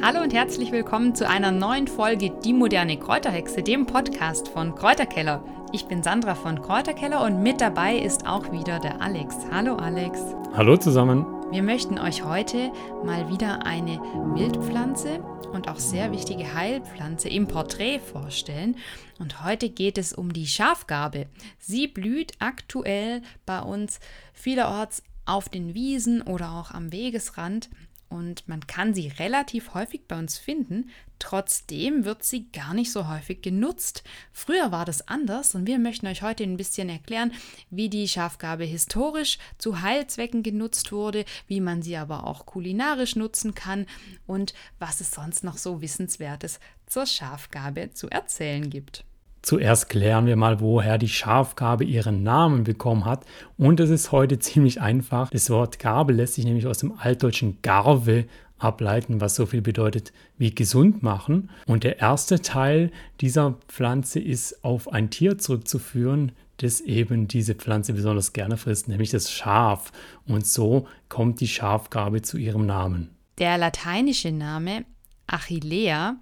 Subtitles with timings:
[0.00, 5.42] Hallo und herzlich willkommen zu einer neuen Folge Die moderne Kräuterhexe, dem Podcast von Kräuterkeller.
[5.72, 9.34] Ich bin Sandra von Kräuterkeller und mit dabei ist auch wieder der Alex.
[9.50, 10.20] Hallo Alex.
[10.54, 11.26] Hallo zusammen.
[11.50, 12.70] Wir möchten euch heute
[13.04, 13.98] mal wieder eine
[14.34, 15.18] Wildpflanze
[15.52, 18.76] und auch sehr wichtige Heilpflanze im Porträt vorstellen.
[19.18, 21.26] Und heute geht es um die Schafgarbe.
[21.58, 23.98] Sie blüht aktuell bei uns
[24.32, 27.68] vielerorts auf den Wiesen oder auch am Wegesrand
[28.08, 30.90] und man kann sie relativ häufig bei uns finden.
[31.18, 34.04] Trotzdem wird sie gar nicht so häufig genutzt.
[34.32, 37.32] Früher war das anders und wir möchten euch heute ein bisschen erklären,
[37.70, 43.54] wie die Schafgabe historisch zu Heilzwecken genutzt wurde, wie man sie aber auch kulinarisch nutzen
[43.54, 43.86] kann
[44.26, 49.04] und was es sonst noch so Wissenswertes zur Schafgabe zu erzählen gibt.
[49.42, 53.24] Zuerst klären wir mal, woher die Schafgarbe ihren Namen bekommen hat.
[53.56, 55.30] Und es ist heute ziemlich einfach.
[55.30, 58.26] Das Wort Garbe lässt sich nämlich aus dem altdeutschen Garve
[58.58, 61.50] ableiten, was so viel bedeutet wie gesund machen.
[61.66, 67.92] Und der erste Teil dieser Pflanze ist auf ein Tier zurückzuführen, das eben diese Pflanze
[67.92, 69.92] besonders gerne frisst, nämlich das Schaf.
[70.26, 73.10] Und so kommt die Schafgarbe zu ihrem Namen.
[73.38, 74.84] Der lateinische Name
[75.28, 76.16] Achillea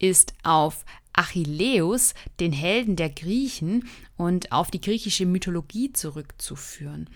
[0.00, 0.84] ist auf
[1.18, 7.10] Achilleus, den Helden der Griechen und auf die griechische Mythologie zurückzuführen.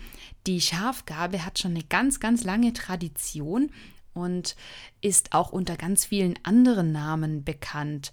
[0.48, 3.70] Die Schafgabe hat schon eine ganz, ganz lange Tradition
[4.12, 4.56] und
[5.00, 8.12] ist auch unter ganz vielen anderen Namen bekannt.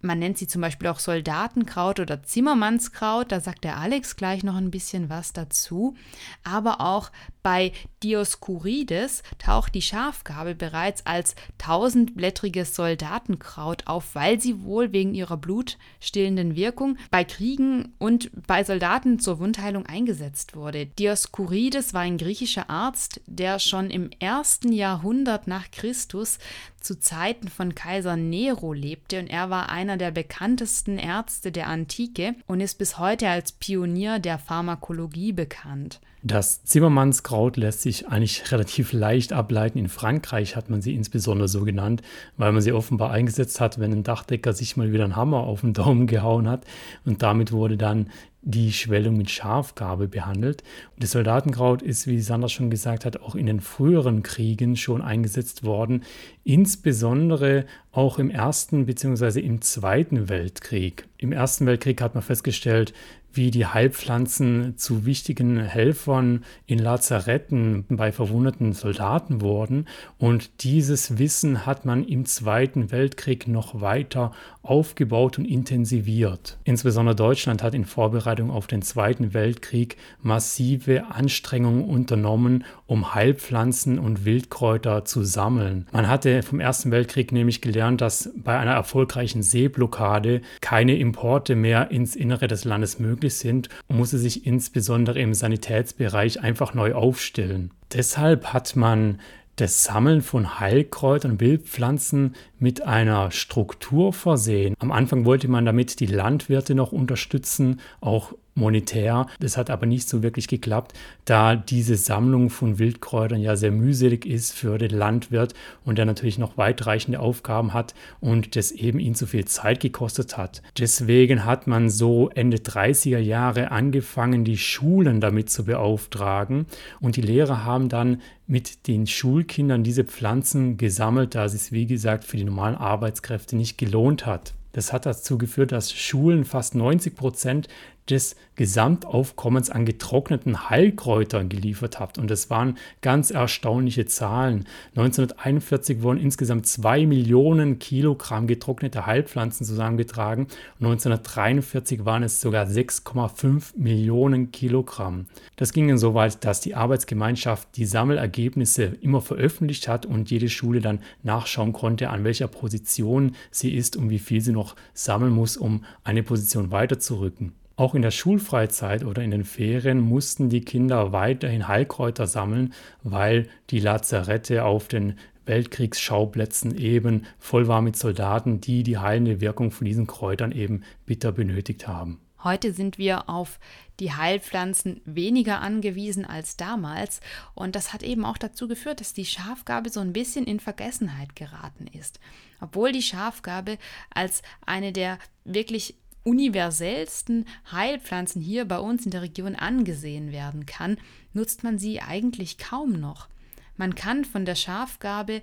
[0.00, 4.56] Man nennt sie zum Beispiel auch Soldatenkraut oder Zimmermannskraut, da sagt der Alex gleich noch
[4.56, 5.96] ein bisschen was dazu.
[6.44, 7.10] Aber auch
[7.42, 15.36] bei Dioskurides taucht die Schafgabe bereits als tausendblättriges Soldatenkraut auf, weil sie wohl wegen ihrer
[15.36, 20.86] blutstillenden Wirkung bei Kriegen und bei Soldaten zur Wundheilung eingesetzt wurde.
[20.86, 26.38] Dioskurides war ein griechischer Arzt, der schon im ersten Jahrhundert nach Christus
[26.80, 32.34] zu Zeiten von Kaiser Nero lebte und er war einer der bekanntesten Ärzte der Antike
[32.46, 36.00] und ist bis heute als Pionier der Pharmakologie bekannt.
[36.22, 39.78] Das Zimmermannskraut lässt sich eigentlich relativ leicht ableiten.
[39.78, 42.02] In Frankreich hat man sie insbesondere so genannt,
[42.36, 45.60] weil man sie offenbar eingesetzt hat, wenn ein Dachdecker sich mal wieder einen Hammer auf
[45.60, 46.64] den Daumen gehauen hat.
[47.04, 48.10] Und damit wurde dann
[48.42, 50.62] die Schwellung mit Schafgarbe behandelt.
[50.94, 55.02] Und das Soldatenkraut ist, wie Sandra schon gesagt hat, auch in den früheren Kriegen schon
[55.02, 56.04] eingesetzt worden,
[56.44, 59.40] insbesondere auch im Ersten bzw.
[59.40, 61.08] im Zweiten Weltkrieg.
[61.18, 62.94] Im Ersten Weltkrieg hat man festgestellt,
[63.32, 69.86] wie die Heilpflanzen zu wichtigen Helfern in Lazaretten bei verwundeten Soldaten wurden.
[70.18, 76.58] Und dieses Wissen hat man im Zweiten Weltkrieg noch weiter aufgebaut und intensiviert.
[76.64, 84.24] Insbesondere Deutschland hat in Vorbereitung auf den Zweiten Weltkrieg massive Anstrengungen unternommen, um Heilpflanzen und
[84.24, 85.86] Wildkräuter zu sammeln.
[85.92, 91.90] Man hatte vom Ersten Weltkrieg nämlich gelernt, dass bei einer erfolgreichen Seeblockade keine Importe mehr
[91.90, 96.94] ins Innere des Landes möglich möglich sind und musste sich insbesondere im Sanitätsbereich einfach neu
[96.94, 97.72] aufstellen.
[97.92, 99.18] Deshalb hat man
[99.56, 104.76] das Sammeln von Heilkräutern und Wildpflanzen mit einer Struktur versehen.
[104.78, 109.26] Am Anfang wollte man damit die Landwirte noch unterstützen, auch monetär.
[109.40, 110.92] Das hat aber nicht so wirklich geklappt,
[111.24, 115.54] da diese Sammlung von Wildkräutern ja sehr mühselig ist für den Landwirt
[115.84, 120.36] und der natürlich noch weitreichende Aufgaben hat und das eben ihn zu viel Zeit gekostet
[120.36, 120.62] hat.
[120.78, 126.66] Deswegen hat man so Ende 30er Jahre angefangen, die Schulen damit zu beauftragen
[127.00, 131.86] und die Lehrer haben dann mit den Schulkindern diese Pflanzen gesammelt, da es sich, wie
[131.86, 134.54] gesagt, für die normalen Arbeitskräfte nicht gelohnt hat.
[134.72, 137.68] Das hat dazu geführt, dass Schulen fast 90 Prozent
[138.10, 142.18] des Gesamtaufkommens an getrockneten Heilkräutern geliefert habt.
[142.18, 144.66] Und das waren ganz erstaunliche Zahlen.
[144.96, 150.48] 1941 wurden insgesamt zwei Millionen Kilogramm getrocknete Heilpflanzen zusammengetragen.
[150.80, 155.26] 1943 waren es sogar 6,5 Millionen Kilogramm.
[155.56, 160.48] Das ging dann so weit, dass die Arbeitsgemeinschaft die Sammelergebnisse immer veröffentlicht hat und jede
[160.48, 165.32] Schule dann nachschauen konnte, an welcher Position sie ist und wie viel sie noch sammeln
[165.32, 167.52] muss, um eine Position weiterzurücken.
[167.78, 173.48] Auch in der Schulfreizeit oder in den Ferien mussten die Kinder weiterhin Heilkräuter sammeln, weil
[173.70, 175.16] die Lazarette auf den
[175.46, 181.30] Weltkriegsschauplätzen eben voll war mit Soldaten, die die heilende Wirkung von diesen Kräutern eben bitter
[181.30, 182.20] benötigt haben.
[182.42, 183.60] Heute sind wir auf
[184.00, 187.20] die Heilpflanzen weniger angewiesen als damals
[187.54, 191.36] und das hat eben auch dazu geführt, dass die Schafgabe so ein bisschen in Vergessenheit
[191.36, 192.18] geraten ist.
[192.60, 193.78] Obwohl die Schafgabe
[194.12, 200.98] als eine der wirklich universellsten Heilpflanzen hier bei uns in der Region angesehen werden kann,
[201.32, 203.28] nutzt man sie eigentlich kaum noch.
[203.76, 205.42] Man kann von der Schafgabe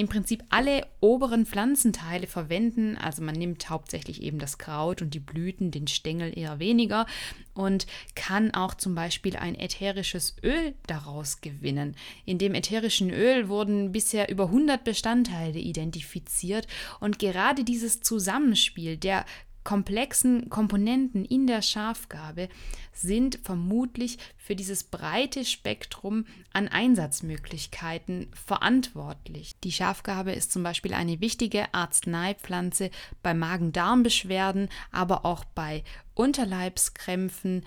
[0.00, 2.96] im Prinzip alle oberen Pflanzenteile verwenden.
[2.96, 7.04] Also man nimmt hauptsächlich eben das Kraut und die Blüten, den Stängel eher weniger
[7.52, 11.96] und kann auch zum Beispiel ein ätherisches Öl daraus gewinnen.
[12.24, 16.66] In dem ätherischen Öl wurden bisher über 100 Bestandteile identifiziert
[17.00, 19.26] und gerade dieses Zusammenspiel der
[19.64, 22.48] komplexen Komponenten in der Schafgabe
[22.92, 29.58] sind vermutlich für dieses breite Spektrum an Einsatzmöglichkeiten verantwortlich.
[29.60, 32.90] Die Schafgabe ist zum Beispiel eine wichtige Arzneipflanze
[33.22, 35.84] bei Magen-Darm-Beschwerden, aber auch bei
[36.14, 37.64] Unterleibskrämpfen,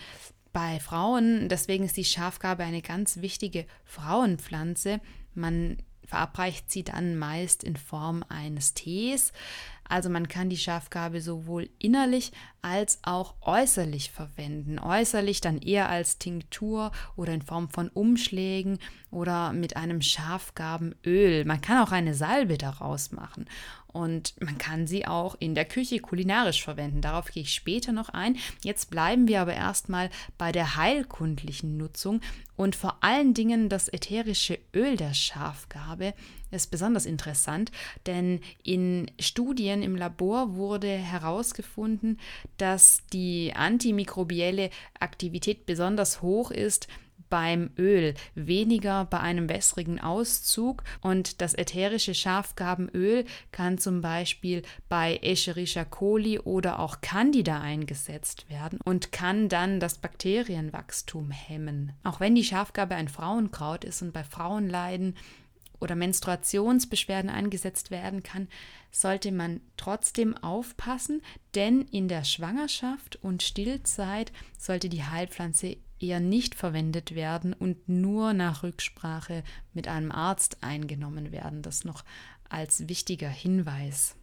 [0.52, 1.50] bei Frauen.
[1.50, 5.00] Deswegen ist die Schafgabe eine ganz wichtige Frauenpflanze.
[5.36, 9.34] Man verabreicht sie dann meist in Form eines Tees.
[9.88, 12.32] Also man kann die Schafgabe sowohl innerlich
[12.62, 14.80] als auch äußerlich verwenden.
[14.80, 18.80] Äußerlich dann eher als Tinktur oder in Form von Umschlägen
[19.12, 21.46] oder mit einem Schafgarbenöl.
[21.46, 23.46] Man kann auch eine Salbe daraus machen.
[23.94, 27.02] Und man kann sie auch in der Küche kulinarisch verwenden.
[27.02, 28.38] Darauf gehe ich später noch ein.
[28.64, 30.10] Jetzt bleiben wir aber erstmal
[30.40, 32.20] bei der heilkundlichen Nutzung
[32.56, 36.16] und vor allen Dingen das ätherische Öl der Schafgabe
[36.54, 37.72] ist besonders interessant,
[38.06, 42.20] denn in Studien im Labor wurde herausgefunden,
[42.58, 44.70] dass die antimikrobielle
[45.00, 46.88] Aktivität besonders hoch ist
[47.34, 50.84] beim Öl, weniger bei einem wässrigen Auszug.
[51.02, 58.78] Und das ätherische Schafgarbenöl kann zum Beispiel bei Escherichia coli oder auch Candida eingesetzt werden
[58.84, 61.94] und kann dann das Bakterienwachstum hemmen.
[62.04, 65.16] Auch wenn die Schafgabe ein Frauenkraut ist und bei Frauenleiden
[65.84, 68.48] oder Menstruationsbeschwerden eingesetzt werden kann,
[68.90, 71.22] sollte man trotzdem aufpassen,
[71.56, 78.34] denn in der Schwangerschaft und Stillzeit sollte die Heilpflanze eher nicht verwendet werden und nur
[78.34, 79.44] nach Rücksprache
[79.74, 81.62] mit einem Arzt eingenommen werden.
[81.62, 82.04] Das noch
[82.50, 84.16] als wichtiger Hinweis.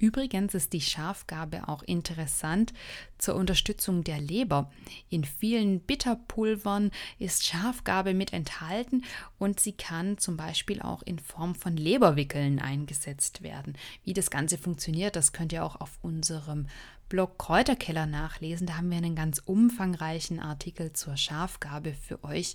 [0.00, 2.72] Übrigens ist die Schafgabe auch interessant
[3.18, 4.70] zur Unterstützung der Leber.
[5.10, 9.02] In vielen Bitterpulvern ist Schafgabe mit enthalten
[9.38, 13.76] und sie kann zum Beispiel auch in Form von Leberwickeln eingesetzt werden.
[14.04, 16.68] Wie das Ganze funktioniert, das könnt ihr auch auf unserem
[17.08, 18.68] Blog Kräuterkeller nachlesen.
[18.68, 22.54] Da haben wir einen ganz umfangreichen Artikel zur Schafgabe für euch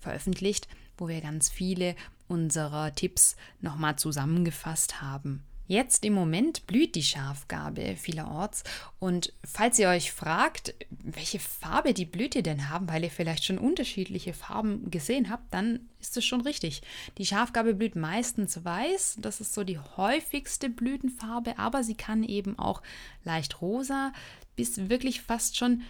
[0.00, 1.96] veröffentlicht, wo wir ganz viele
[2.28, 5.44] unserer Tipps nochmal zusammengefasst haben.
[5.66, 8.64] Jetzt im Moment blüht die Schafgabe vielerorts.
[8.98, 13.58] Und falls ihr euch fragt, welche Farbe die Blüte denn haben, weil ihr vielleicht schon
[13.58, 16.82] unterschiedliche Farben gesehen habt, dann ist es schon richtig.
[17.16, 22.58] Die Schafgabe blüht meistens weiß, das ist so die häufigste Blütenfarbe, aber sie kann eben
[22.58, 22.82] auch
[23.24, 24.12] leicht rosa
[24.56, 25.82] bis wirklich fast schon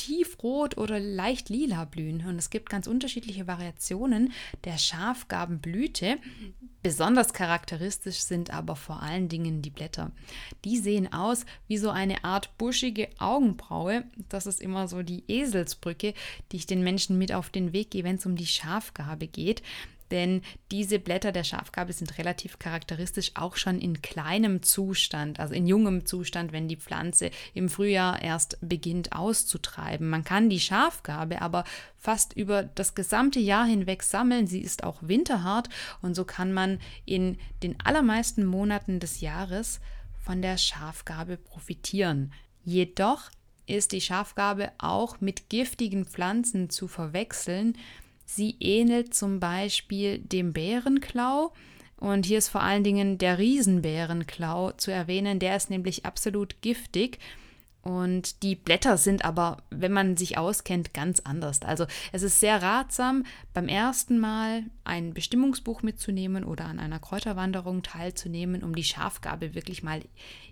[0.00, 2.24] tiefrot oder leicht lila blühen.
[2.26, 4.32] Und es gibt ganz unterschiedliche Variationen
[4.64, 6.16] der Schafgarbenblüte.
[6.82, 10.10] Besonders charakteristisch sind aber vor allen Dingen die Blätter.
[10.64, 14.04] Die sehen aus wie so eine Art buschige Augenbraue.
[14.30, 16.14] Das ist immer so die Eselsbrücke,
[16.50, 19.62] die ich den Menschen mit auf den Weg gehe, wenn es um die Schafgabe geht
[20.10, 25.66] denn diese Blätter der Schafgabe sind relativ charakteristisch auch schon in kleinem Zustand, also in
[25.66, 30.08] jungem Zustand, wenn die Pflanze im Frühjahr erst beginnt auszutreiben.
[30.08, 31.64] Man kann die Schafgabe aber
[31.98, 34.46] fast über das gesamte Jahr hinweg sammeln.
[34.46, 35.68] Sie ist auch winterhart
[36.02, 39.80] und so kann man in den allermeisten Monaten des Jahres
[40.18, 42.32] von der Schafgabe profitieren.
[42.64, 43.30] Jedoch
[43.66, 47.76] ist die Schafgabe auch mit giftigen Pflanzen zu verwechseln,
[48.32, 51.52] Sie ähnelt zum Beispiel dem Bärenklau.
[51.96, 55.40] Und hier ist vor allen Dingen der Riesenbärenklau zu erwähnen.
[55.40, 57.18] Der ist nämlich absolut giftig.
[57.82, 61.62] Und die Blätter sind aber, wenn man sich auskennt, ganz anders.
[61.62, 67.82] Also es ist sehr ratsam, beim ersten Mal ein Bestimmungsbuch mitzunehmen oder an einer Kräuterwanderung
[67.82, 70.02] teilzunehmen, um die Schafgabe wirklich mal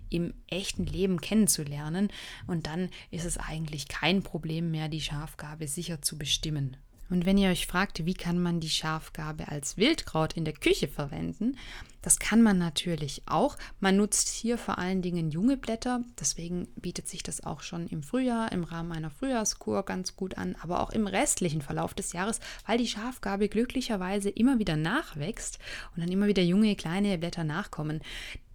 [0.09, 2.09] im echten Leben kennenzulernen.
[2.45, 6.75] Und dann ist es eigentlich kein Problem mehr, die Schafgabe sicher zu bestimmen.
[7.09, 10.87] Und wenn ihr euch fragt, wie kann man die Schafgabe als Wildkraut in der Küche
[10.87, 11.57] verwenden,
[12.01, 13.57] das kann man natürlich auch.
[13.79, 18.03] Man nutzt hier vor allen Dingen junge Blätter, deswegen bietet sich das auch schon im
[18.03, 22.39] Frühjahr im Rahmen einer Frühjahrskur ganz gut an, aber auch im restlichen Verlauf des Jahres,
[22.65, 25.59] weil die Schafgabe glücklicherweise immer wieder nachwächst
[25.95, 28.01] und dann immer wieder junge kleine Blätter nachkommen.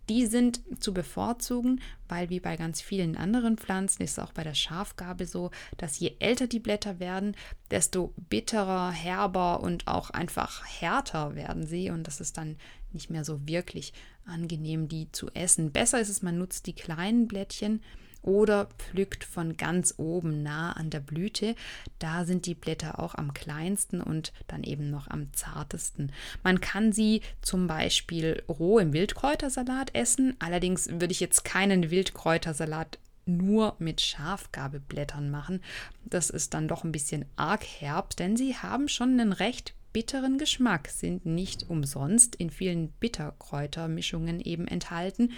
[0.09, 4.45] Die sind zu bevorzugen, weil wie bei ganz vielen anderen Pflanzen ist es auch bei
[4.45, 7.37] der Schafgabe so, dass je älter die Blätter werden,
[7.71, 12.57] desto bitterer, herber und auch einfach härter werden sie und das ist dann
[12.93, 13.93] nicht mehr so wirklich
[14.27, 15.73] angenehm, die zu essen.
[15.73, 17.83] Besser ist es, man nutzt die kleinen Blättchen
[18.25, 21.55] oder pflückt von ganz oben nah an der Blüte.
[21.99, 26.13] Da sind die Blätter auch am kleinsten und dann eben noch am zartesten.
[26.43, 30.35] Man kann sie zum Beispiel roh im Wildkräutersalat essen.
[30.39, 35.63] Allerdings würde ich jetzt keinen Wildkräutersalat nur mit Schafgabeblättern machen.
[36.05, 40.39] Das ist dann doch ein bisschen arg herb, denn sie haben schon einen recht bitteren
[40.39, 45.33] Geschmack, sind nicht umsonst in vielen Bitterkräutermischungen eben enthalten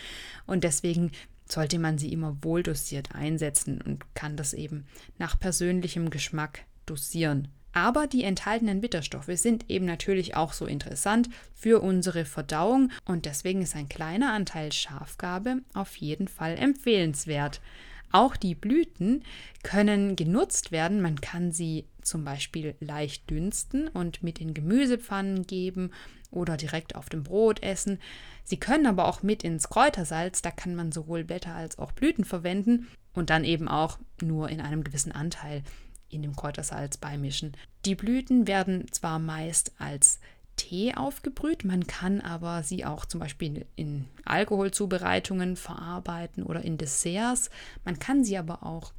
[0.47, 1.13] und deswegen
[1.49, 4.87] sollte man sie immer wohldosiert einsetzen und kann das eben
[5.19, 7.49] nach persönlichem Geschmack dosieren.
[7.73, 13.61] Aber die enthaltenen Bitterstoffe sind eben natürlich auch so interessant für unsere Verdauung und deswegen
[13.61, 17.61] ist ein kleiner Anteil Schafgabe auf jeden Fall empfehlenswert.
[18.13, 19.25] Auch die Blüten
[19.63, 21.03] können genutzt werden.
[21.03, 25.91] Man kann sie zum Beispiel leicht dünsten und mit in Gemüsepfannen geben
[26.31, 27.99] oder direkt auf dem Brot essen.
[28.45, 32.25] Sie können aber auch mit ins Kräutersalz, da kann man sowohl Blätter als auch Blüten
[32.25, 35.63] verwenden und dann eben auch nur in einem gewissen Anteil
[36.09, 37.57] in dem Kräutersalz beimischen.
[37.85, 40.21] Die Blüten werden zwar meist als
[40.57, 47.51] Tee aufgebrüht, man kann aber sie auch zum Beispiel in Alkoholzubereitungen verarbeiten oder in Desserts.
[47.85, 48.93] Man kann sie aber auch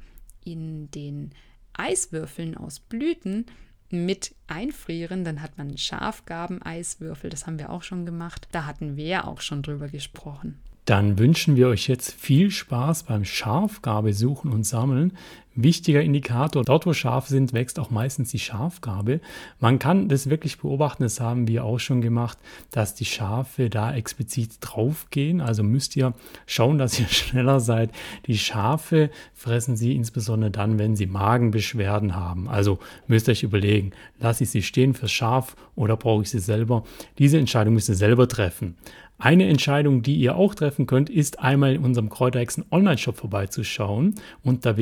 [0.44, 1.32] in den
[1.72, 3.46] Eiswürfeln aus Blüten
[3.90, 8.48] mit einfrieren, dann hat man Schafgaben-Eiswürfel, das haben wir auch schon gemacht.
[8.52, 10.58] Da hatten wir ja auch schon drüber gesprochen.
[10.84, 15.12] Dann wünschen wir euch jetzt viel Spaß beim Schafgabe suchen und sammeln.
[15.60, 19.20] Wichtiger Indikator, dort wo Schafe sind, wächst auch meistens die Schafgabe.
[19.58, 22.38] Man kann das wirklich beobachten, das haben wir auch schon gemacht,
[22.70, 25.40] dass die Schafe da explizit draufgehen.
[25.40, 26.14] Also müsst ihr
[26.46, 27.90] schauen, dass ihr schneller seid.
[28.28, 32.48] Die Schafe fressen sie insbesondere dann, wenn sie Magenbeschwerden haben.
[32.48, 36.38] Also müsst ihr euch überlegen, lasse ich sie stehen fürs Schaf oder brauche ich sie
[36.38, 36.84] selber?
[37.18, 38.76] Diese Entscheidung müsst ihr selber treffen.
[39.20, 44.14] Eine Entscheidung, die ihr auch treffen könnt, ist einmal in unserem Kräuterhexen Online-Shop vorbeizuschauen.
[44.44, 44.76] Unter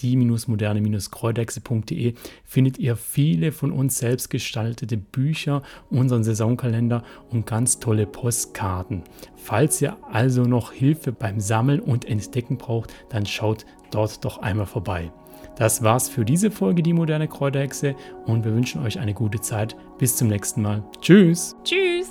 [0.00, 2.14] www.die-moderne-kräuterhexe.de
[2.44, 9.02] findet ihr viele von uns selbst gestaltete Bücher, unseren Saisonkalender und ganz tolle Postkarten.
[9.36, 14.66] Falls ihr also noch Hilfe beim Sammeln und Entdecken braucht, dann schaut dort doch einmal
[14.66, 15.10] vorbei.
[15.56, 19.76] Das war's für diese Folge, die moderne Kräuterhexe, und wir wünschen euch eine gute Zeit.
[19.98, 20.82] Bis zum nächsten Mal.
[21.00, 21.56] Tschüss.
[21.64, 22.08] Tschüss.